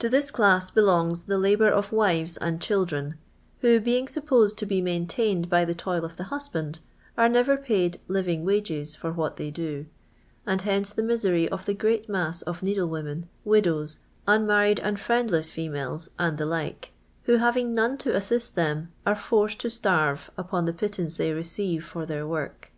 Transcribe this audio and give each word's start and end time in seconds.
To 0.00 0.10
^is 0.10 0.30
clAss 0.30 0.70
belongs 0.70 1.22
the 1.22 1.38
labour 1.38 1.70
of 1.70 1.90
wives 1.90 2.36
and 2.36 2.60
chQ 2.60 2.88
dren, 2.88 3.14
who, 3.62 3.80
being 3.80 4.06
supposed 4.06 4.58
to 4.58 4.66
be 4.66 4.82
maintained 4.82 5.48
by 5.48 5.64
the 5.64 5.74
toil 5.74 6.04
of 6.04 6.18
the 6.18 6.24
husband, 6.24 6.80
are 7.16 7.26
never 7.30 7.56
paid" 7.56 7.98
living 8.16 8.44
wages" 8.44 8.94
for 8.94 9.12
what 9.12 9.38
they 9.38 9.50
do; 9.50 9.86
and 10.44 10.60
hence 10.60 10.90
the 10.90 11.02
misery 11.02 11.48
of 11.48 11.64
the 11.64 11.72
great 11.72 12.06
mass 12.06 12.42
of 12.42 12.60
needlewomen, 12.62 13.28
widoTvs, 13.46 13.96
un 14.26 14.46
married 14.46 14.78
and 14.80 15.00
friendless 15.00 15.50
females, 15.50 16.10
and 16.18 16.36
the 16.36 16.44
like, 16.44 16.92
who, 17.22 17.36
having 17.36 17.74
none 17.74 17.96
to 17.96 18.14
assist 18.14 18.56
them, 18.56 18.92
are 19.06 19.16
forced 19.16 19.58
to 19.60 19.70
starve 19.70 20.30
upon 20.36 20.66
the 20.66 20.74
pittance 20.74 21.14
they 21.14 21.32
receive 21.32 21.82
for 21.82 22.04
their 22.04 22.26
work. 22.26 22.72